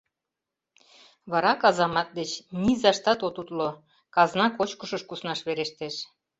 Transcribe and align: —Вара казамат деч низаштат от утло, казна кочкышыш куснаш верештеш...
—Вара 1.31 1.53
казамат 1.61 2.09
деч 2.17 2.31
низаштат 2.61 3.19
от 3.27 3.35
утло, 3.41 3.69
казна 4.15 4.45
кочкышыш 4.57 5.03
куснаш 5.09 5.39
верештеш... 5.47 5.95